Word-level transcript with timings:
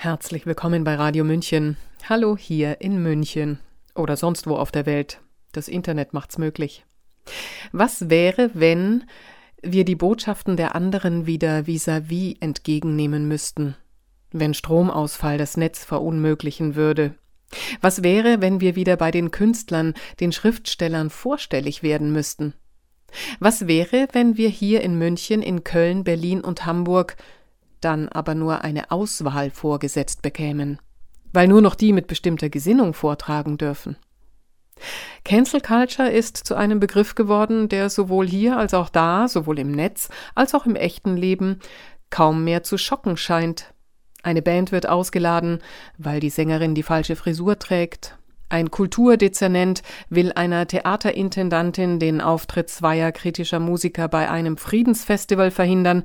Herzlich 0.00 0.46
willkommen 0.46 0.84
bei 0.84 0.94
Radio 0.94 1.24
München. 1.24 1.76
Hallo 2.08 2.36
hier 2.36 2.80
in 2.80 3.02
München 3.02 3.58
oder 3.96 4.16
sonst 4.16 4.46
wo 4.46 4.54
auf 4.54 4.70
der 4.70 4.86
Welt. 4.86 5.20
Das 5.50 5.66
Internet 5.66 6.12
macht's 6.12 6.38
möglich. 6.38 6.84
Was 7.72 8.08
wäre, 8.08 8.52
wenn 8.54 9.02
wir 9.60 9.84
die 9.84 9.96
Botschaften 9.96 10.56
der 10.56 10.76
anderen 10.76 11.26
wieder 11.26 11.66
vis-à-vis 11.66 12.34
-vis 12.34 12.36
entgegennehmen 12.38 13.26
müssten? 13.26 13.74
Wenn 14.30 14.54
Stromausfall 14.54 15.36
das 15.36 15.56
Netz 15.56 15.84
verunmöglichen 15.84 16.76
würde? 16.76 17.16
Was 17.80 18.04
wäre, 18.04 18.40
wenn 18.40 18.60
wir 18.60 18.76
wieder 18.76 18.96
bei 18.96 19.10
den 19.10 19.32
Künstlern, 19.32 19.94
den 20.20 20.30
Schriftstellern 20.30 21.10
vorstellig 21.10 21.82
werden 21.82 22.12
müssten? 22.12 22.54
Was 23.40 23.66
wäre, 23.66 24.06
wenn 24.12 24.36
wir 24.36 24.48
hier 24.48 24.80
in 24.82 24.96
München, 24.96 25.42
in 25.42 25.64
Köln, 25.64 26.04
Berlin 26.04 26.40
und 26.40 26.66
Hamburg 26.66 27.16
dann 27.80 28.08
aber 28.08 28.34
nur 28.34 28.62
eine 28.62 28.90
Auswahl 28.90 29.50
vorgesetzt 29.50 30.22
bekämen, 30.22 30.78
weil 31.32 31.48
nur 31.48 31.60
noch 31.60 31.74
die 31.74 31.92
mit 31.92 32.06
bestimmter 32.06 32.48
Gesinnung 32.48 32.94
vortragen 32.94 33.58
dürfen. 33.58 33.96
Cancel 35.24 35.60
Culture 35.60 36.08
ist 36.08 36.36
zu 36.36 36.54
einem 36.54 36.80
Begriff 36.80 37.14
geworden, 37.14 37.68
der 37.68 37.90
sowohl 37.90 38.26
hier 38.26 38.56
als 38.56 38.74
auch 38.74 38.88
da, 38.88 39.28
sowohl 39.28 39.58
im 39.58 39.72
Netz 39.72 40.08
als 40.34 40.54
auch 40.54 40.66
im 40.66 40.76
echten 40.76 41.16
Leben, 41.16 41.60
kaum 42.10 42.44
mehr 42.44 42.62
zu 42.62 42.78
schocken 42.78 43.16
scheint. 43.16 43.74
Eine 44.22 44.42
Band 44.42 44.72
wird 44.72 44.88
ausgeladen, 44.88 45.60
weil 45.96 46.20
die 46.20 46.30
Sängerin 46.30 46.74
die 46.74 46.82
falsche 46.82 47.16
Frisur 47.16 47.58
trägt. 47.58 48.16
Ein 48.48 48.70
Kulturdezernent 48.70 49.82
will 50.08 50.32
einer 50.32 50.66
Theaterintendantin 50.66 51.98
den 51.98 52.20
Auftritt 52.20 52.70
zweier 52.70 53.12
kritischer 53.12 53.60
Musiker 53.60 54.08
bei 54.08 54.30
einem 54.30 54.56
Friedensfestival 54.56 55.50
verhindern, 55.50 56.04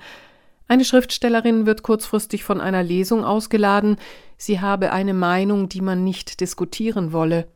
eine 0.74 0.86
Schriftstellerin 0.86 1.68
wird 1.68 1.84
kurzfristig 1.84 2.44
von 2.44 2.60
einer 2.60 2.82
Lesung 2.82 3.24
ausgeladen, 3.24 3.98
sie 4.38 4.60
habe 4.60 4.92
eine 4.92 5.14
Meinung, 5.14 5.70
die 5.70 5.82
man 5.82 6.04
nicht 6.04 6.40
diskutieren 6.42 7.14
wolle. 7.14 7.48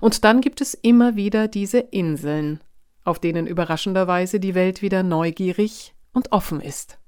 Und 0.00 0.22
dann 0.22 0.40
gibt 0.40 0.60
es 0.60 0.72
immer 0.72 1.16
wieder 1.16 1.48
diese 1.48 1.80
Inseln, 1.80 2.60
auf 3.02 3.18
denen 3.18 3.48
überraschenderweise 3.48 4.38
die 4.38 4.54
Welt 4.54 4.80
wieder 4.80 5.02
neugierig 5.02 5.92
und 6.12 6.30
offen 6.30 6.60
ist. 6.60 6.98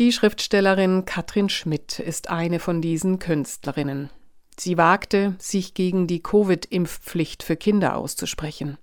Die 0.00 0.10
Schriftstellerin 0.10 1.04
Katrin 1.04 1.48
Schmidt 1.48 2.00
ist 2.00 2.30
eine 2.30 2.58
von 2.58 2.82
diesen 2.82 3.20
Künstlerinnen. 3.20 4.10
Sie 4.58 4.76
wagte, 4.76 5.36
sich 5.38 5.74
gegen 5.74 6.08
die 6.08 6.24
Covid-Impfpflicht 6.24 7.44
für 7.44 7.54
Kinder 7.54 7.94
auszusprechen. 7.94 8.78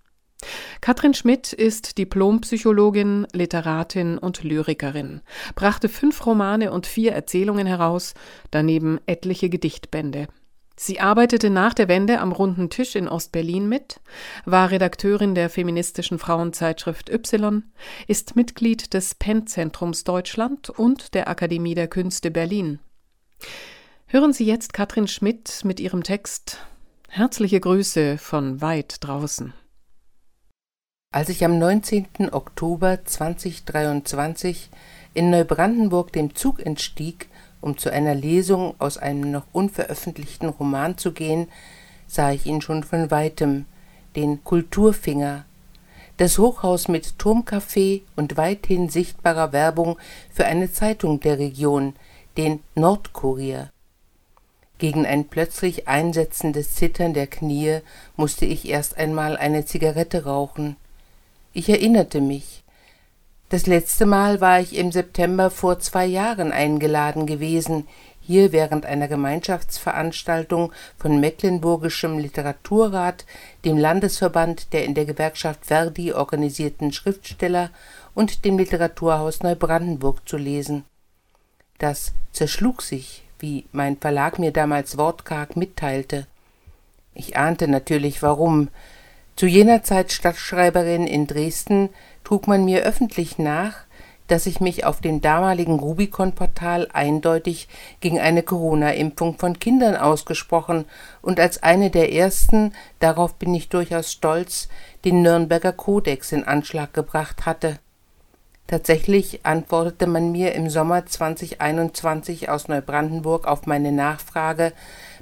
Katrin 0.81 1.13
Schmidt 1.13 1.53
ist 1.53 1.97
Diplompsychologin, 1.97 3.27
Literatin 3.33 4.17
und 4.17 4.43
Lyrikerin, 4.43 5.21
brachte 5.55 5.89
fünf 5.89 6.25
Romane 6.25 6.71
und 6.71 6.87
vier 6.87 7.13
Erzählungen 7.13 7.67
heraus, 7.67 8.13
daneben 8.49 8.99
etliche 9.05 9.49
Gedichtbände. 9.49 10.27
Sie 10.75 10.99
arbeitete 10.99 11.51
nach 11.51 11.75
der 11.75 11.87
Wende 11.87 12.19
am 12.19 12.31
runden 12.31 12.71
Tisch 12.71 12.95
in 12.95 13.07
Ostberlin 13.07 13.69
mit, 13.69 13.99
war 14.45 14.71
Redakteurin 14.71 15.35
der 15.35 15.51
feministischen 15.51 16.17
Frauenzeitschrift 16.17 17.09
Y, 17.09 17.63
ist 18.07 18.35
Mitglied 18.35 18.95
des 18.95 19.13
PEN-Zentrums 19.13 20.03
Deutschland 20.03 20.71
und 20.71 21.13
der 21.13 21.27
Akademie 21.27 21.75
der 21.75 21.87
Künste 21.87 22.31
Berlin. 22.31 22.79
Hören 24.07 24.33
Sie 24.33 24.45
jetzt 24.45 24.73
Katrin 24.73 25.07
Schmidt 25.07 25.61
mit 25.63 25.79
ihrem 25.79 26.01
Text 26.01 26.57
Herzliche 27.09 27.59
Grüße 27.59 28.17
von 28.17 28.61
weit 28.61 28.95
draußen. 29.01 29.53
Als 31.13 31.27
ich 31.27 31.43
am 31.43 31.59
19. 31.59 32.31
Oktober 32.31 33.03
2023 33.03 34.69
in 35.13 35.29
Neubrandenburg 35.29 36.13
dem 36.13 36.35
Zug 36.35 36.65
entstieg, 36.65 37.27
um 37.59 37.77
zu 37.77 37.91
einer 37.91 38.15
Lesung 38.15 38.75
aus 38.79 38.97
einem 38.97 39.29
noch 39.29 39.43
unveröffentlichten 39.51 40.47
Roman 40.47 40.97
zu 40.97 41.11
gehen, 41.11 41.49
sah 42.07 42.31
ich 42.31 42.45
ihn 42.45 42.61
schon 42.61 42.85
von 42.85 43.11
weitem, 43.11 43.65
den 44.15 44.41
Kulturfinger, 44.45 45.43
das 46.15 46.37
Hochhaus 46.37 46.87
mit 46.87 47.15
Turmcafé 47.19 48.03
und 48.15 48.37
weithin 48.37 48.87
sichtbarer 48.87 49.51
Werbung 49.51 49.97
für 50.31 50.45
eine 50.45 50.71
Zeitung 50.71 51.19
der 51.19 51.39
Region, 51.39 51.93
den 52.37 52.61
Nordkurier. 52.75 53.69
Gegen 54.77 55.05
ein 55.05 55.27
plötzlich 55.27 55.89
einsetzendes 55.89 56.75
Zittern 56.75 57.13
der 57.13 57.27
Knie 57.27 57.81
musste 58.15 58.45
ich 58.45 58.65
erst 58.69 58.97
einmal 58.97 59.35
eine 59.35 59.65
Zigarette 59.65 60.23
rauchen. 60.23 60.77
Ich 61.53 61.67
erinnerte 61.67 62.21
mich. 62.21 62.63
Das 63.49 63.67
letzte 63.67 64.05
Mal 64.05 64.39
war 64.39 64.61
ich 64.61 64.77
im 64.77 64.93
September 64.93 65.49
vor 65.51 65.79
zwei 65.79 66.05
Jahren 66.05 66.53
eingeladen 66.53 67.25
gewesen, 67.25 67.87
hier 68.21 68.53
während 68.53 68.85
einer 68.85 69.09
Gemeinschaftsveranstaltung 69.09 70.71
von 70.97 71.19
Mecklenburgischem 71.19 72.17
Literaturrat, 72.17 73.25
dem 73.65 73.77
Landesverband 73.77 74.71
der 74.71 74.85
in 74.85 74.93
der 74.93 75.03
Gewerkschaft 75.03 75.65
Verdi 75.65 76.13
organisierten 76.13 76.93
Schriftsteller 76.93 77.71
und 78.13 78.45
dem 78.45 78.57
Literaturhaus 78.57 79.43
Neubrandenburg 79.43 80.27
zu 80.29 80.37
lesen. 80.37 80.85
Das 81.77 82.13
zerschlug 82.31 82.81
sich, 82.81 83.23
wie 83.39 83.65
mein 83.73 83.97
Verlag 83.97 84.39
mir 84.39 84.53
damals 84.53 84.97
wortkarg 84.97 85.57
mitteilte. 85.57 86.27
Ich 87.13 87.35
ahnte 87.35 87.67
natürlich 87.67 88.21
warum, 88.21 88.69
zu 89.35 89.47
jener 89.47 89.83
Zeit 89.83 90.11
Stadtschreiberin 90.11 91.07
in 91.07 91.27
Dresden 91.27 91.89
trug 92.23 92.47
man 92.47 92.65
mir 92.65 92.83
öffentlich 92.83 93.37
nach, 93.37 93.85
dass 94.31 94.45
ich 94.45 94.61
mich 94.61 94.85
auf 94.85 95.01
dem 95.01 95.19
damaligen 95.19 95.77
Rubicon-Portal 95.77 96.87
eindeutig 96.93 97.67
gegen 97.99 98.19
eine 98.19 98.43
Corona-Impfung 98.43 99.37
von 99.37 99.59
Kindern 99.59 99.97
ausgesprochen 99.97 100.85
und 101.21 101.39
als 101.39 101.63
eine 101.63 101.89
der 101.89 102.13
ersten, 102.13 102.73
darauf 102.99 103.35
bin 103.35 103.53
ich 103.53 103.67
durchaus 103.67 104.11
stolz, 104.11 104.69
den 105.03 105.21
Nürnberger 105.21 105.73
Kodex 105.73 106.31
in 106.31 106.45
Anschlag 106.45 106.93
gebracht 106.93 107.45
hatte. 107.45 107.79
Tatsächlich 108.67 109.45
antwortete 109.45 110.07
man 110.07 110.31
mir 110.31 110.53
im 110.55 110.69
Sommer 110.69 111.05
2021 111.05 112.47
aus 112.47 112.69
Neubrandenburg 112.69 113.45
auf 113.45 113.65
meine 113.65 113.91
Nachfrage, 113.91 114.71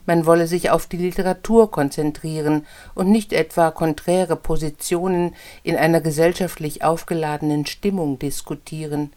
man 0.09 0.25
wolle 0.25 0.47
sich 0.47 0.71
auf 0.71 0.87
die 0.87 0.97
Literatur 0.97 1.69
konzentrieren 1.69 2.65
und 2.95 3.11
nicht 3.11 3.31
etwa 3.31 3.69
konträre 3.69 4.35
Positionen 4.35 5.35
in 5.61 5.75
einer 5.75 6.01
gesellschaftlich 6.01 6.83
aufgeladenen 6.83 7.67
Stimmung 7.67 8.17
diskutieren. 8.17 9.13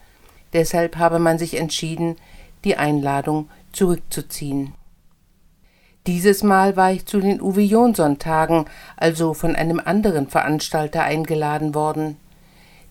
Deshalb 0.53 0.99
habe 0.99 1.19
man 1.19 1.39
sich 1.39 1.57
entschieden, 1.57 2.17
die 2.65 2.77
Einladung 2.77 3.49
zurückzuziehen. 3.73 4.75
Dieses 6.07 6.43
Mal 6.43 6.77
war 6.77 6.93
ich 6.93 7.07
zu 7.07 7.21
den 7.21 7.41
Uwe 7.41 7.63
Jonsson-Tagen, 7.63 8.67
also 8.99 9.33
von 9.33 9.57
einem 9.57 9.81
anderen 9.83 10.29
Veranstalter 10.29 11.05
eingeladen 11.05 11.75
worden. 11.75 12.19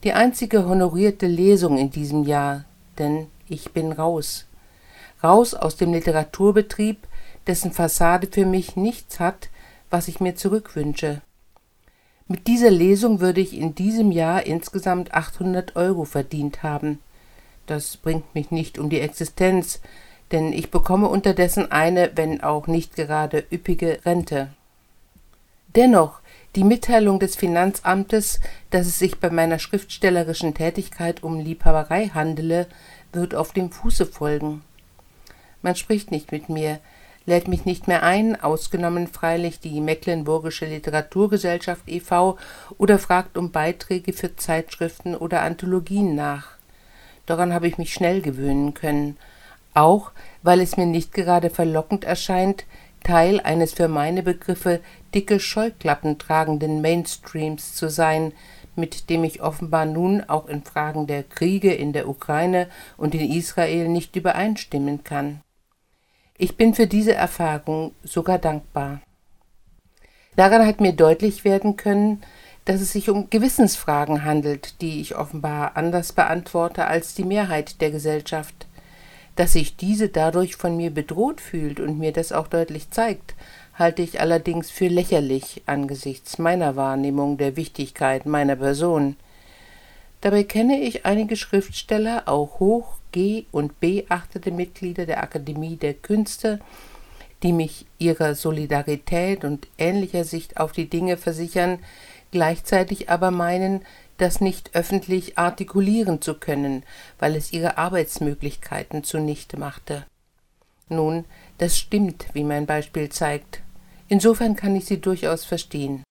Die 0.04 0.14
einzige 0.14 0.66
honorierte 0.66 1.28
Lesung 1.28 1.78
in 1.78 1.92
diesem 1.92 2.24
Jahr, 2.24 2.66
denn 2.98 3.28
ich 3.48 3.74
bin 3.74 3.92
raus. 3.92 4.48
Raus 5.24 5.54
aus 5.54 5.76
dem 5.76 5.94
Literaturbetrieb, 5.94 7.06
dessen 7.48 7.72
Fassade 7.72 8.28
für 8.32 8.46
mich 8.46 8.76
nichts 8.76 9.20
hat, 9.20 9.50
was 9.90 10.08
ich 10.08 10.20
mir 10.20 10.36
zurückwünsche. 10.36 11.22
Mit 12.28 12.48
dieser 12.48 12.72
Lesung 12.72 13.20
würde 13.20 13.42
ich 13.42 13.54
in 13.58 13.76
diesem 13.76 14.12
Jahr 14.12 14.46
insgesamt 14.46 15.14
800 15.14 15.76
Euro 15.76 16.06
verdient 16.06 16.64
haben. 16.64 17.00
Das 17.66 17.98
bringt 17.98 18.34
mich 18.34 18.52
nicht 18.52 18.80
um 18.80 18.90
die 18.90 19.02
Existenz, 19.02 19.82
denn 20.32 20.54
ich 20.54 20.72
bekomme 20.72 21.10
unterdessen 21.10 21.72
eine, 21.72 22.12
wenn 22.16 22.42
auch 22.42 22.68
nicht 22.68 22.96
gerade 22.96 23.44
üppige 23.52 24.00
Rente. 24.06 24.50
Dennoch, 25.76 26.22
die 26.56 26.64
Mitteilung 26.64 27.20
des 27.20 27.36
Finanzamtes, 27.36 28.40
dass 28.70 28.88
es 28.88 29.00
sich 29.00 29.20
bei 29.20 29.30
meiner 29.30 29.60
schriftstellerischen 29.60 30.54
Tätigkeit 30.54 31.24
um 31.24 31.40
Liebhaberei 31.40 32.10
handele, 32.10 32.68
wird 33.14 33.36
auf 33.36 33.54
dem 33.54 33.72
Fuße 33.72 34.06
folgen. 34.06 34.64
Man 35.62 35.76
spricht 35.76 36.12
nicht 36.12 36.32
mit 36.32 36.50
mir, 36.50 36.80
lädt 37.26 37.48
mich 37.48 37.66
nicht 37.66 37.88
mehr 37.88 38.04
ein, 38.04 38.42
ausgenommen 38.42 39.08
freilich 39.08 39.60
die 39.60 39.80
Mecklenburgische 39.82 40.66
Literaturgesellschaft 40.66 41.88
e.V. 41.88 42.38
oder 42.78 43.00
fragt 43.00 43.38
um 43.38 43.52
Beiträge 43.52 44.14
für 44.14 44.36
Zeitschriften 44.36 45.16
oder 45.16 45.42
Anthologien 45.42 46.16
nach. 46.16 46.48
Daran 47.26 47.54
habe 47.54 47.68
ich 47.68 47.78
mich 47.78 47.94
schnell 47.94 48.22
gewöhnen 48.22 48.74
können, 48.74 49.18
auch 49.74 50.12
weil 50.44 50.60
es 50.60 50.78
mir 50.78 50.86
nicht 50.86 51.14
gerade 51.14 51.50
verlockend 51.50 52.04
erscheint, 52.04 52.66
Teil 53.04 53.40
eines 53.40 53.74
für 53.74 53.88
meine 53.88 54.22
Begriffe 54.22 54.80
dicke 55.14 55.40
Scheuklappen 55.40 56.20
tragenden 56.20 56.82
Mainstreams 56.82 57.74
zu 57.74 57.90
sein, 57.90 58.32
mit 58.76 59.10
dem 59.10 59.24
ich 59.24 59.42
offenbar 59.42 59.86
nun 59.86 60.24
auch 60.28 60.48
in 60.48 60.64
Fragen 60.64 61.08
der 61.08 61.24
Kriege 61.24 61.74
in 61.74 61.94
der 61.94 62.08
Ukraine 62.08 62.68
und 62.98 63.16
in 63.16 63.32
Israel 63.32 63.88
nicht 63.88 64.16
übereinstimmen 64.16 65.04
kann. 65.04 65.42
Ich 66.44 66.58
bin 66.58 66.74
für 66.74 66.88
diese 66.88 67.14
Erfahrung 67.14 67.92
sogar 68.02 68.40
dankbar. 68.40 69.02
Daran 70.36 70.66
hat 70.66 70.82
mir 70.82 70.94
deutlich 70.94 71.44
werden 71.44 71.78
können, 71.78 72.24
dass 72.66 72.82
es 72.82 72.94
sich 72.94 73.12
um 73.12 73.30
Gewissensfragen 73.30 74.26
handelt, 74.26 74.82
die 74.82 75.02
ich 75.02 75.16
offenbar 75.16 75.78
anders 75.78 76.14
beantworte 76.14 76.88
als 76.88 77.14
die 77.14 77.26
Mehrheit 77.26 77.80
der 77.80 77.92
Gesellschaft. 77.92 78.66
Dass 79.36 79.54
sich 79.54 79.76
diese 79.76 80.10
dadurch 80.10 80.56
von 80.56 80.76
mir 80.76 80.90
bedroht 80.90 81.42
fühlt 81.42 81.80
und 81.80 82.00
mir 82.00 82.12
das 82.12 82.32
auch 82.32 82.48
deutlich 82.48 82.90
zeigt, 82.90 83.36
halte 83.76 84.02
ich 84.02 84.20
allerdings 84.20 84.72
für 84.72 84.88
lächerlich 84.88 85.62
angesichts 85.68 86.40
meiner 86.40 86.76
Wahrnehmung 86.76 87.38
der 87.38 87.56
Wichtigkeit 87.56 88.26
meiner 88.26 88.56
Person. 88.56 89.16
Dabei 90.22 90.44
kenne 90.44 90.80
ich 90.82 91.06
einige 91.06 91.36
Schriftsteller, 91.36 92.24
auch 92.26 92.60
hoch 92.60 92.96
G 93.12 93.46
und 93.52 93.80
beachtete 93.80 94.52
Mitglieder 94.52 95.06
der 95.06 95.24
Akademie 95.24 95.76
der 95.76 95.94
Künste, 95.94 96.60
die 97.44 97.54
mich 97.54 97.86
ihrer 97.98 98.36
Solidarität 98.36 99.44
und 99.44 99.68
ähnlicher 99.78 100.24
Sicht 100.24 100.58
auf 100.58 100.72
die 100.72 100.90
Dinge 100.90 101.18
versichern, 101.18 101.80
gleichzeitig 102.32 103.10
aber 103.10 103.32
meinen, 103.32 103.82
das 104.18 104.40
nicht 104.40 104.76
öffentlich 104.76 105.38
artikulieren 105.38 106.22
zu 106.22 106.36
können, 106.36 106.84
weil 107.20 107.36
es 107.36 107.52
ihre 107.54 107.78
Arbeitsmöglichkeiten 107.78 109.04
zunichte 109.04 109.58
machte. 109.58 110.06
Nun, 110.90 111.26
das 111.58 111.78
stimmt, 111.78 112.28
wie 112.34 112.44
mein 112.44 112.66
Beispiel 112.66 113.10
zeigt. 113.10 113.62
Insofern 114.10 114.56
kann 114.56 114.76
ich 114.76 114.86
sie 114.86 115.02
durchaus 115.02 115.46
verstehen. 115.46 116.04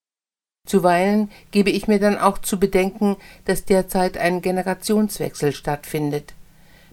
Zuweilen 0.67 1.31
gebe 1.51 1.71
ich 1.71 1.87
mir 1.87 1.99
dann 1.99 2.19
auch 2.19 2.39
zu 2.39 2.59
bedenken, 2.59 3.17
dass 3.45 3.65
derzeit 3.65 4.17
ein 4.17 4.43
Generationswechsel 4.43 5.53
stattfindet. 5.53 6.35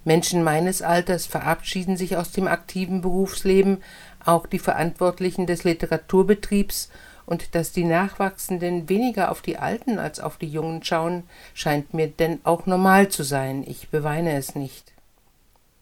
Menschen 0.07 0.41
meines 0.41 0.81
Alters 0.81 1.25
verabschieden 1.25 1.97
sich 1.97 2.15
aus 2.15 2.31
dem 2.31 2.47
aktiven 2.47 3.01
Berufsleben, 3.01 3.83
auch 4.23 4.47
die 4.47 4.57
Verantwortlichen 4.57 5.47
des 5.47 5.65
Literaturbetriebs, 5.65 6.89
und 7.25 7.55
dass 7.55 7.73
die 7.73 7.83
Nachwachsenden 7.83 8.87
weniger 8.87 9.29
auf 9.29 9.41
die 9.41 9.57
Alten 9.57 9.99
als 9.99 10.21
auf 10.21 10.37
die 10.37 10.47
Jungen 10.47 10.81
schauen, 10.81 11.23
scheint 11.53 11.93
mir 11.93 12.07
denn 12.07 12.39
auch 12.45 12.65
normal 12.65 13.09
zu 13.09 13.23
sein, 13.23 13.65
ich 13.67 13.89
beweine 13.89 14.37
es 14.37 14.55
nicht. 14.55 14.93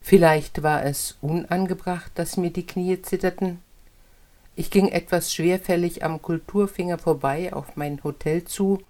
Vielleicht 0.00 0.64
war 0.64 0.84
es 0.84 1.18
unangebracht, 1.20 2.10
dass 2.16 2.36
mir 2.36 2.50
die 2.50 2.66
Knie 2.66 3.00
zitterten. 3.00 3.60
Ich 4.56 4.72
ging 4.72 4.88
etwas 4.88 5.32
schwerfällig 5.32 6.02
am 6.02 6.20
Kulturfinger 6.20 6.98
vorbei 6.98 7.52
auf 7.52 7.76
mein 7.76 8.02
Hotel 8.02 8.42
zu, 8.42 8.82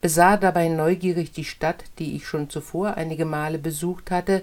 besah 0.00 0.36
dabei 0.36 0.68
neugierig 0.68 1.32
die 1.32 1.44
Stadt, 1.44 1.84
die 1.98 2.16
ich 2.16 2.26
schon 2.26 2.50
zuvor 2.50 2.94
einige 2.94 3.24
Male 3.24 3.58
besucht 3.58 4.10
hatte, 4.10 4.42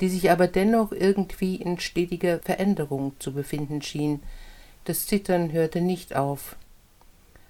die 0.00 0.08
sich 0.08 0.30
aber 0.30 0.48
dennoch 0.48 0.92
irgendwie 0.92 1.56
in 1.56 1.78
stetiger 1.78 2.40
Veränderung 2.40 3.12
zu 3.18 3.32
befinden 3.32 3.82
schien. 3.82 4.22
Das 4.84 5.06
Zittern 5.06 5.52
hörte 5.52 5.80
nicht 5.80 6.16
auf. 6.16 6.56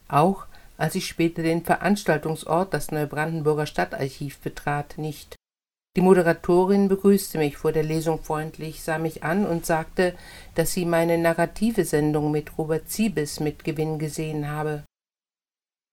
Auch 0.09 0.47
als 0.77 0.95
ich 0.97 1.07
später 1.07 1.43
den 1.43 1.65
Veranstaltungsort, 1.65 2.75
das 2.75 2.91
Neubrandenburger 2.91 3.67
Stadtarchiv, 3.67 4.39
betrat, 4.41 4.99
nicht. 4.99 5.37
Die 5.97 6.01
Moderatorin 6.01 6.89
begrüßte 6.89 7.39
mich 7.39 7.57
vor 7.57 7.71
der 7.71 7.85
Lesung 7.85 8.23
freundlich, 8.23 8.83
sah 8.83 8.99
mich 8.99 9.23
an 9.23 9.47
und 9.47 9.65
sagte, 9.65 10.17
dass 10.57 10.73
sie 10.73 10.85
meine 10.85 11.17
narrative 11.19 11.85
Sendung 11.85 12.33
mit 12.33 12.59
Robert 12.59 12.91
Siebes 12.91 13.39
mit 13.39 13.63
Gewinn 13.63 14.01
gesehen 14.01 14.51
habe. 14.51 14.83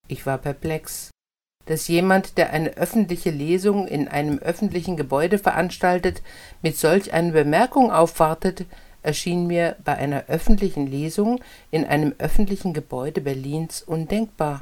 Ich 0.08 0.26
war 0.26 0.40
perplex 0.40 1.12
dass 1.66 1.88
jemand, 1.88 2.38
der 2.38 2.52
eine 2.52 2.78
öffentliche 2.78 3.30
Lesung 3.30 3.88
in 3.88 4.08
einem 4.08 4.40
öffentlichen 4.40 4.98
Gebäude 4.98 5.38
veranstaltet, 5.38 6.22
mit 6.62 6.78
solch 6.78 7.14
einer 7.14 7.32
Bemerkung 7.32 7.92
aufwartet, 7.92 8.66
erschien 9.04 9.48
mir 9.48 9.76
bei 9.84 9.96
einer 9.96 10.26
öffentlichen 10.28 10.88
Lesung 10.88 11.42
in 11.72 11.86
einem 11.86 12.14
öffentlichen 12.18 12.74
Gebäude 12.74 13.22
Berlins 13.22 13.82
undenkbar. 13.82 14.62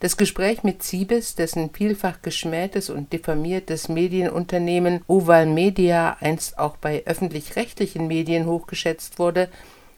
Das 0.00 0.16
Gespräch 0.16 0.62
mit 0.62 0.84
Siebes, 0.84 1.34
dessen 1.34 1.70
vielfach 1.70 2.22
geschmähtes 2.22 2.88
und 2.88 3.12
diffamiertes 3.12 3.88
Medienunternehmen 3.88 5.02
Oval 5.08 5.46
Media 5.46 6.16
einst 6.20 6.58
auch 6.58 6.76
bei 6.76 7.04
öffentlich-rechtlichen 7.04 8.06
Medien 8.06 8.46
hochgeschätzt 8.46 9.18
wurde, 9.18 9.48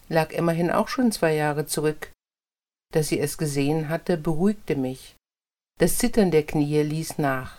lag 0.09 0.33
immerhin 0.33 0.71
auch 0.71 0.89
schon 0.89 1.13
zwei 1.13 1.35
Jahre 1.35 1.67
zurück. 1.67 2.13
Dass 2.93 3.09
sie 3.09 3.21
es 3.21 3.37
gesehen 3.37 3.91
hatte, 3.91 4.17
beruhigte 4.17 4.75
mich. 4.75 5.17
Das 5.81 5.97
Zittern 5.97 6.31
der 6.31 6.43
Knie 6.43 6.83
ließ 6.83 7.17
nach. 7.17 7.53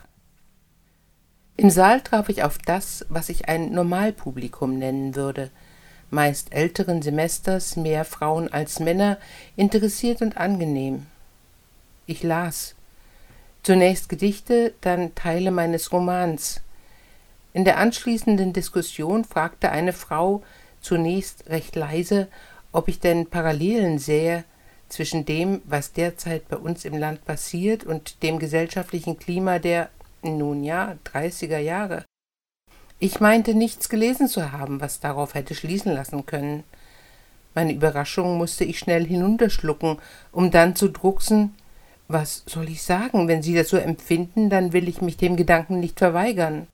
Im 1.57 1.71
Saal 1.71 2.01
traf 2.01 2.29
ich 2.29 2.43
auf 2.43 2.59
das, 2.59 3.03
was 3.09 3.29
ich 3.29 3.49
ein 3.49 3.71
Normalpublikum 3.73 4.77
nennen 4.77 5.15
würde, 5.15 5.49
meist 6.11 6.53
älteren 6.53 7.01
Semesters, 7.01 7.77
mehr 7.77 8.05
Frauen 8.05 8.53
als 8.53 8.79
Männer, 8.79 9.17
interessiert 9.55 10.21
und 10.21 10.37
angenehm. 10.37 11.07
Ich 12.05 12.21
las. 12.21 12.75
Zunächst 13.63 14.07
Gedichte, 14.07 14.75
dann 14.81 15.15
Teile 15.15 15.49
meines 15.49 15.91
Romans. 15.91 16.61
In 17.53 17.65
der 17.65 17.79
anschließenden 17.79 18.53
Diskussion 18.53 19.25
fragte 19.25 19.71
eine 19.71 19.93
Frau, 19.93 20.43
zunächst 20.79 21.49
recht 21.49 21.75
leise, 21.75 22.27
ob 22.71 22.87
ich 22.87 22.99
denn 22.99 23.31
Parallelen 23.31 23.97
sähe 23.97 24.43
zwischen 24.91 25.25
dem, 25.25 25.61
was 25.65 25.93
derzeit 25.93 26.47
bei 26.49 26.57
uns 26.57 26.85
im 26.85 26.97
Land 26.97 27.25
passiert 27.25 27.83
und 27.83 28.21
dem 28.23 28.39
gesellschaftlichen 28.39 29.17
Klima 29.17 29.59
der, 29.59 29.89
nun 30.21 30.63
ja, 30.63 30.97
30er 31.05 31.57
Jahre. 31.57 32.05
Ich 32.99 33.19
meinte 33.19 33.55
nichts 33.55 33.89
gelesen 33.89 34.27
zu 34.27 34.51
haben, 34.51 34.81
was 34.81 34.99
darauf 34.99 35.33
hätte 35.33 35.55
schließen 35.55 35.93
lassen 35.93 36.25
können. 36.25 36.63
Meine 37.55 37.73
Überraschung 37.73 38.37
musste 38.37 38.63
ich 38.63 38.79
schnell 38.79 39.05
hinunterschlucken, 39.05 39.97
um 40.31 40.51
dann 40.51 40.75
zu 40.75 40.89
drucksen, 40.89 41.55
was 42.07 42.43
soll 42.45 42.69
ich 42.69 42.83
sagen, 42.83 43.27
wenn 43.27 43.41
Sie 43.41 43.55
das 43.55 43.69
so 43.69 43.77
empfinden, 43.77 44.49
dann 44.49 44.73
will 44.73 44.87
ich 44.87 45.01
mich 45.01 45.17
dem 45.17 45.35
Gedanken 45.35 45.79
nicht 45.79 45.97
verweigern. 45.99 46.67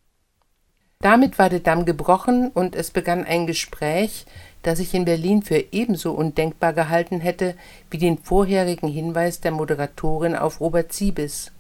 Damit 1.00 1.38
war 1.38 1.50
der 1.50 1.60
Damm 1.60 1.86
gebrochen 1.86 2.50
und 2.50 2.76
es 2.76 2.90
begann 2.90 3.24
ein 3.24 3.46
Gespräch, 3.46 4.26
das 4.64 4.80
ich 4.80 4.94
in 4.94 5.06
Berlin 5.06 5.44
für 5.44 5.64
ebenso 5.72 6.12
undenkbar 6.12 6.74
gehalten 6.74 7.20
hätte 7.22 7.56
wie 7.92 8.00
den 8.00 8.18
vorherigen 8.18 8.88
Hinweis 8.88 9.40
der 9.40 9.52
Moderatorin 9.52 10.36
auf 10.36 10.60
Robert 10.60 10.92
Siebes. 10.92 11.52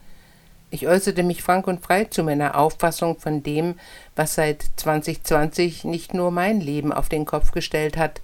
Ich 0.71 0.87
äußerte 0.87 1.23
mich 1.23 1.43
frank 1.43 1.67
und 1.67 1.81
frei 1.81 2.05
zu 2.05 2.23
meiner 2.23 2.57
Auffassung 2.57 3.17
von 3.19 3.43
dem, 3.43 3.75
was 4.15 4.35
seit 4.35 4.65
2020 4.75 5.85
nicht 5.85 6.13
nur 6.13 6.31
mein 6.31 6.59
Leben 6.59 6.91
auf 6.91 7.07
den 7.07 7.25
Kopf 7.25 7.51
gestellt 7.51 7.95
hat, 7.95 8.21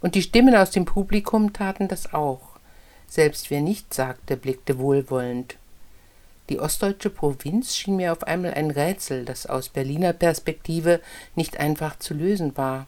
und 0.00 0.16
die 0.16 0.22
Stimmen 0.22 0.54
aus 0.56 0.70
dem 0.70 0.86
Publikum 0.86 1.52
taten 1.52 1.88
das 1.88 2.12
auch. 2.12 2.40
Selbst 3.06 3.50
wer 3.50 3.60
nichts 3.60 3.96
sagte, 3.96 4.36
blickte 4.36 4.78
wohlwollend. 4.78 5.56
Die 6.50 6.60
ostdeutsche 6.60 7.10
Provinz 7.10 7.74
schien 7.74 7.96
mir 7.96 8.12
auf 8.12 8.22
einmal 8.24 8.54
ein 8.54 8.70
Rätsel, 8.70 9.24
das 9.24 9.46
aus 9.46 9.70
Berliner 9.70 10.12
Perspektive 10.12 11.00
nicht 11.34 11.58
einfach 11.58 11.98
zu 11.98 12.12
lösen 12.14 12.56
war. 12.56 12.86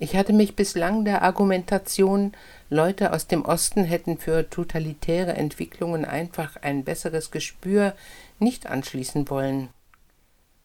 Ich 0.00 0.16
hatte 0.16 0.32
mich 0.32 0.54
bislang 0.54 1.04
der 1.04 1.22
Argumentation, 1.22 2.32
Leute 2.70 3.12
aus 3.12 3.26
dem 3.26 3.44
Osten 3.44 3.84
hätten 3.84 4.18
für 4.18 4.48
totalitäre 4.48 5.34
Entwicklungen 5.34 6.04
einfach 6.04 6.56
ein 6.62 6.84
besseres 6.84 7.30
Gespür, 7.30 7.94
nicht 8.38 8.66
anschließen 8.66 9.28
wollen. 9.28 9.70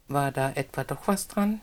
War 0.08 0.32
da 0.32 0.52
etwa 0.54 0.84
doch 0.84 1.08
was 1.08 1.28
dran? 1.28 1.62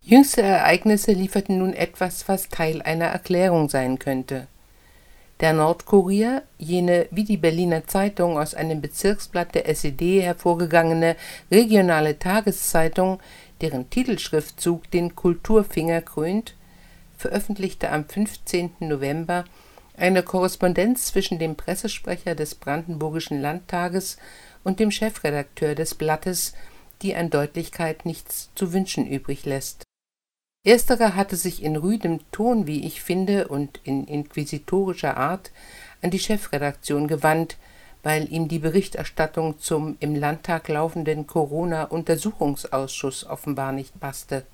Jüngste 0.00 0.42
Ereignisse 0.42 1.12
lieferten 1.12 1.58
nun 1.58 1.74
etwas, 1.74 2.28
was 2.28 2.48
Teil 2.48 2.82
einer 2.82 3.06
Erklärung 3.06 3.68
sein 3.68 3.98
könnte. 3.98 4.48
Der 5.40 5.52
Nordkurier, 5.52 6.42
jene 6.58 7.06
wie 7.12 7.22
die 7.22 7.36
Berliner 7.36 7.86
Zeitung 7.86 8.38
aus 8.38 8.54
einem 8.54 8.80
Bezirksblatt 8.80 9.54
der 9.54 9.68
SED 9.68 10.20
hervorgegangene 10.20 11.14
regionale 11.50 12.18
Tageszeitung, 12.18 13.20
deren 13.60 13.88
Titelschriftzug 13.88 14.90
den 14.90 15.14
Kulturfinger 15.14 16.02
krönt, 16.02 16.54
veröffentlichte 17.16 17.90
am 17.90 18.04
15. 18.08 18.72
November 18.80 19.44
eine 19.96 20.24
Korrespondenz 20.24 21.06
zwischen 21.06 21.38
dem 21.38 21.56
Pressesprecher 21.56 22.34
des 22.34 22.56
Brandenburgischen 22.56 23.40
Landtages 23.40 24.16
und 24.64 24.80
dem 24.80 24.90
Chefredakteur 24.90 25.74
des 25.74 25.94
Blattes, 25.94 26.54
die 27.02 27.14
an 27.14 27.30
Deutlichkeit 27.30 28.06
nichts 28.06 28.50
zu 28.56 28.72
wünschen 28.72 29.06
übrig 29.06 29.44
lässt. 29.44 29.87
Ersterer 30.68 31.16
hatte 31.16 31.36
sich 31.36 31.62
in 31.62 31.76
rüdem 31.76 32.20
Ton, 32.30 32.66
wie 32.66 32.84
ich 32.84 33.00
finde, 33.00 33.48
und 33.48 33.80
in 33.84 34.06
inquisitorischer 34.06 35.16
Art 35.16 35.50
an 36.02 36.10
die 36.10 36.18
Chefredaktion 36.18 37.08
gewandt, 37.08 37.56
weil 38.02 38.30
ihm 38.30 38.48
die 38.48 38.58
Berichterstattung 38.58 39.58
zum 39.58 39.96
im 40.00 40.14
Landtag 40.14 40.68
laufenden 40.68 41.26
Corona-Untersuchungsausschuss 41.26 43.24
offenbar 43.24 43.72
nicht 43.72 43.98
passte. 43.98 44.44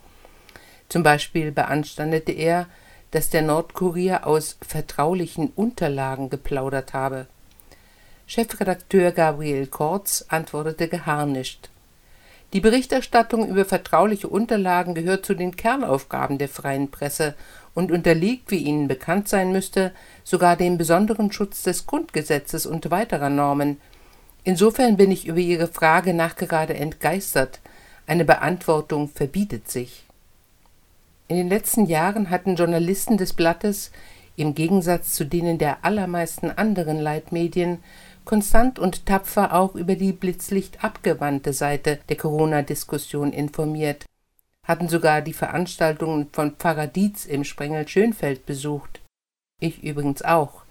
Zum 0.88 1.02
Beispiel 1.02 1.50
beanstandete 1.50 2.30
er, 2.30 2.68
dass 3.10 3.30
der 3.30 3.42
Nordkurier 3.42 4.24
aus 4.24 4.56
vertraulichen 4.64 5.50
Unterlagen 5.56 6.30
geplaudert 6.30 6.94
habe. 6.94 7.26
Chefredakteur 8.28 9.10
Gabriel 9.10 9.66
Kortz 9.66 10.24
antwortete 10.28 10.86
geharnischt. 10.86 11.70
Die 12.52 12.60
Berichterstattung 12.60 13.48
über 13.48 13.64
vertrauliche 13.64 14.28
Unterlagen 14.28 14.94
gehört 14.94 15.26
zu 15.26 15.34
den 15.34 15.56
Kernaufgaben 15.56 16.38
der 16.38 16.48
freien 16.48 16.90
Presse 16.90 17.34
und 17.74 17.90
unterliegt, 17.90 18.50
wie 18.50 18.58
Ihnen 18.58 18.86
bekannt 18.86 19.28
sein 19.28 19.50
müsste, 19.50 19.92
sogar 20.22 20.56
dem 20.56 20.78
besonderen 20.78 21.32
Schutz 21.32 21.62
des 21.62 21.86
Grundgesetzes 21.86 22.66
und 22.66 22.90
weiterer 22.90 23.30
Normen. 23.30 23.80
Insofern 24.44 24.96
bin 24.96 25.10
ich 25.10 25.26
über 25.26 25.38
Ihre 25.38 25.66
Frage 25.66 26.14
nachgerade 26.14 26.74
entgeistert. 26.74 27.60
Eine 28.06 28.24
Beantwortung 28.24 29.08
verbietet 29.08 29.70
sich. 29.70 30.04
In 31.26 31.36
den 31.36 31.48
letzten 31.48 31.86
Jahren 31.86 32.30
hatten 32.30 32.54
Journalisten 32.54 33.16
des 33.16 33.32
Blattes 33.32 33.90
im 34.36 34.54
Gegensatz 34.54 35.12
zu 35.12 35.24
denen 35.24 35.58
der 35.58 35.84
allermeisten 35.84 36.50
anderen 36.50 36.98
Leitmedien 36.98 37.78
konstant 38.24 38.78
und 38.78 39.06
tapfer 39.06 39.54
auch 39.54 39.74
über 39.74 39.94
die 39.96 40.12
blitzlicht 40.12 40.82
abgewandte 40.82 41.52
Seite 41.52 42.00
der 42.08 42.16
Corona-Diskussion 42.16 43.32
informiert, 43.32 44.06
hatten 44.64 44.88
sogar 44.88 45.20
die 45.20 45.32
Veranstaltungen 45.32 46.28
von 46.32 46.56
Pfarrer 46.56 46.86
Dietz 46.86 47.26
im 47.26 47.44
Sprengel 47.44 47.86
Schönfeld 47.86 48.46
besucht. 48.46 49.00
Ich 49.60 49.82
übrigens 49.82 50.22
auch. 50.22 50.62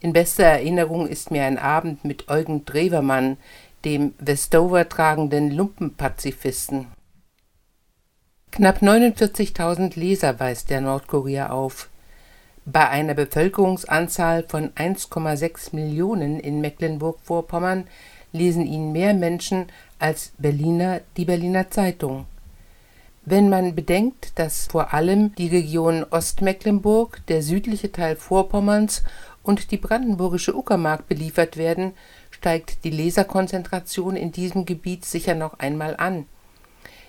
In 0.00 0.12
bester 0.12 0.44
Erinnerung 0.44 1.06
ist 1.06 1.30
mir 1.30 1.44
ein 1.44 1.58
Abend 1.58 2.04
mit 2.04 2.28
Eugen 2.28 2.64
Drewermann, 2.64 3.36
dem 3.84 4.14
Westover 4.18 4.88
tragenden 4.88 5.50
Lumpenpazifisten. 5.50 6.88
Knapp 8.50 8.82
49.000 8.82 9.98
Leser 9.98 10.38
weist 10.40 10.70
der 10.70 10.80
Nordkorea 10.80 11.50
auf. 11.50 11.88
Bei 12.64 12.88
einer 12.88 13.14
Bevölkerungsanzahl 13.14 14.44
von 14.48 14.70
1,6 14.70 15.74
Millionen 15.74 16.38
in 16.38 16.60
Mecklenburg-Vorpommern 16.60 17.88
lesen 18.32 18.66
ihn 18.66 18.92
mehr 18.92 19.14
Menschen 19.14 19.66
als 19.98 20.32
Berliner 20.38 21.00
die 21.16 21.24
Berliner 21.24 21.70
Zeitung. 21.70 22.26
Wenn 23.24 23.48
man 23.48 23.74
bedenkt, 23.74 24.38
dass 24.38 24.68
vor 24.68 24.94
allem 24.94 25.34
die 25.34 25.48
Region 25.48 26.04
Ostmecklenburg, 26.08 27.26
der 27.26 27.42
südliche 27.42 27.90
Teil 27.90 28.14
Vorpommerns 28.14 29.02
und 29.42 29.72
die 29.72 29.76
brandenburgische 29.76 30.56
Uckermark 30.56 31.08
beliefert 31.08 31.56
werden, 31.56 31.94
steigt 32.30 32.84
die 32.84 32.90
Leserkonzentration 32.90 34.14
in 34.14 34.30
diesem 34.30 34.66
Gebiet 34.66 35.04
sicher 35.04 35.34
noch 35.34 35.58
einmal 35.58 35.96
an. 35.96 36.26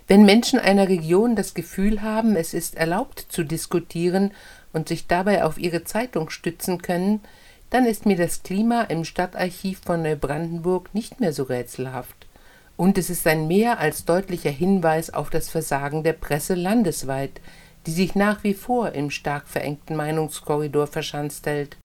Wenn 0.08 0.26
Menschen 0.26 0.60
einer 0.60 0.90
Region 0.90 1.36
das 1.36 1.54
Gefühl 1.54 2.02
haben, 2.02 2.36
es 2.36 2.54
ist 2.54 2.76
erlaubt 2.76 3.26
zu 3.30 3.44
diskutieren 3.44 4.32
und 4.74 4.90
sich 4.90 5.08
dabei 5.08 5.46
auf 5.46 5.58
ihre 5.58 5.84
Zeitung 5.84 6.30
stützen 6.30 6.82
können, 6.82 7.22
dann 7.70 7.86
ist 7.86 8.06
mir 8.06 8.18
das 8.18 8.44
Klima 8.44 8.82
im 8.84 9.06
Stadtarchiv 9.06 9.80
von 9.80 10.02
Neubrandenburg 10.02 10.94
nicht 10.94 11.20
mehr 11.20 11.34
so 11.34 11.44
rätselhaft. 11.44 12.28
Und 12.76 12.98
es 12.98 13.10
ist 13.10 13.26
ein 13.28 13.48
mehr 13.48 13.80
als 13.80 14.06
deutlicher 14.06 14.50
Hinweis 14.50 15.12
auf 15.12 15.30
das 15.30 15.50
Versagen 15.50 16.04
der 16.04 16.14
Presse 16.14 16.56
landesweit, 16.56 17.40
die 17.86 17.92
sich 17.92 18.16
nach 18.16 18.44
wie 18.44 18.54
vor 18.54 18.92
im 18.92 19.10
stark 19.10 19.48
verengten 19.48 19.96
Meinungskorridor 19.96 20.88
verschanzt 20.88 21.46
hält. 21.46 21.78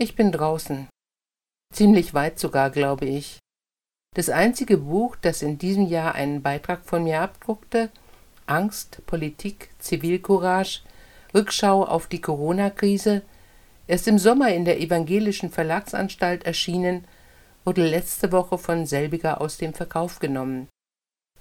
Ich 0.00 0.14
bin 0.14 0.32
draußen. 0.32 0.88
Ziemlich 1.72 2.14
weit 2.14 2.38
sogar, 2.38 2.70
glaube 2.70 3.06
ich. 3.06 3.38
Das 4.14 4.30
einzige 4.30 4.78
Buch, 4.78 5.16
das 5.16 5.42
in 5.42 5.58
diesem 5.58 5.86
Jahr 5.86 6.14
einen 6.14 6.42
Beitrag 6.42 6.84
von 6.84 7.04
mir 7.04 7.20
abdruckte, 7.20 7.90
Angst, 8.46 9.02
Politik, 9.06 9.70
Zivilcourage, 9.78 10.80
Rückschau 11.34 11.84
auf 11.84 12.06
die 12.06 12.20
Corona-Krise, 12.20 13.22
erst 13.86 14.08
im 14.08 14.18
Sommer 14.18 14.52
in 14.52 14.64
der 14.64 14.80
Evangelischen 14.80 15.50
Verlagsanstalt 15.50 16.44
erschienen, 16.44 17.04
wurde 17.64 17.86
letzte 17.86 18.32
Woche 18.32 18.58
von 18.58 18.86
selbiger 18.86 19.40
aus 19.40 19.58
dem 19.58 19.74
Verkauf 19.74 20.20
genommen. 20.20 20.68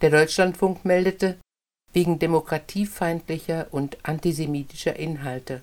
Der 0.01 0.09
Deutschlandfunk 0.09 0.83
meldete, 0.85 1.37
wegen 1.93 2.19
demokratiefeindlicher 2.19 3.67
und 3.71 3.97
antisemitischer 4.03 4.97
Inhalte. 4.97 5.61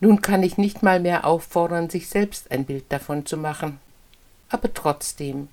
Nun 0.00 0.22
kann 0.22 0.42
ich 0.42 0.58
nicht 0.58 0.82
mal 0.82 1.00
mehr 1.00 1.26
auffordern, 1.26 1.90
sich 1.90 2.08
selbst 2.08 2.50
ein 2.50 2.64
Bild 2.64 2.86
davon 2.88 3.26
zu 3.26 3.36
machen. 3.36 3.78
Aber 4.48 4.72
trotzdem, 4.72 5.48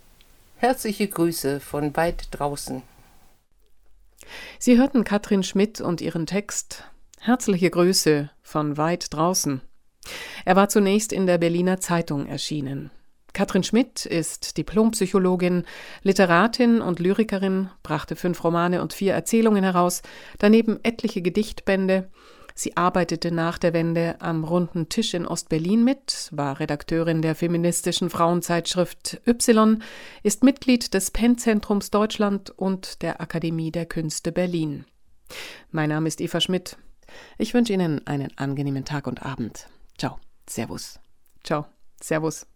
herzliche 0.58 1.08
Grüße 1.08 1.60
von 1.60 1.96
weit 1.96 2.27
draußen. 2.32 2.82
Sie 4.60 4.77
hörten 4.77 5.03
Katrin 5.03 5.44
Schmidt 5.44 5.82
und 5.82 6.01
ihren 6.01 6.25
Text 6.25 6.86
Herzliche 7.25 7.72
Grüße 7.72 8.29
von 8.44 8.77
weit 8.77 9.12
draußen. 9.12 9.62
Er 10.46 10.55
war 10.55 10.70
zunächst 10.70 11.12
in 11.12 11.25
der 11.25 11.39
Berliner 11.39 11.79
Zeitung 11.79 12.27
erschienen. 12.27 12.91
Katrin 13.34 13.63
Schmidt 13.63 14.05
ist 14.05 14.58
Diplompsychologin, 14.58 15.63
Literatin 16.03 16.82
und 16.82 17.00
Lyrikerin, 17.00 17.72
brachte 17.82 18.15
fünf 18.15 18.44
Romane 18.44 18.79
und 18.79 18.94
vier 18.94 19.15
Erzählungen 19.15 19.63
heraus, 19.63 20.03
daneben 20.38 20.79
etliche 20.84 21.24
Gedichtbände. 21.24 22.12
Sie 22.53 22.77
arbeitete 22.77 23.32
nach 23.32 23.58
der 23.58 23.74
Wende 23.74 24.17
am 24.20 24.44
runden 24.44 24.89
Tisch 24.89 25.15
in 25.15 25.25
Ostberlin 25.25 25.84
mit, 25.84 26.29
war 26.32 26.60
Redakteurin 26.60 27.24
der 27.24 27.34
feministischen 27.34 28.12
Frauenzeitschrift 28.12 29.20
Y, 29.27 29.82
ist 30.22 30.44
Mitglied 30.44 30.94
des 30.94 31.10
Penn-Zentrums 31.10 31.89
Deutschland 31.89 32.51
und 32.51 33.01
der 33.01 33.20
Akademie 33.20 33.72
der 33.72 33.88
Künste 33.88 34.32
Berlin. 34.32 34.86
Mein 35.72 35.89
Name 35.89 36.08
ist 36.08 36.22
Eva 36.22 36.39
Schmidt. 36.39 36.77
Ich 37.38 37.53
wünsche 37.53 37.74
Ihnen 37.74 38.05
einen 38.07 38.38
angenehmen 38.38 38.85
Tag 38.85 39.07
und 39.07 39.24
Abend. 39.25 39.67
Ciao. 39.97 40.19
Servus. 40.47 41.00
Ciao. 41.43 41.65
Servus. 42.01 42.47